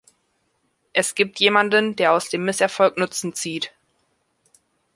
[0.93, 3.71] Es gibt jemanden, der aus dem Misserfolg Nutzen zieht.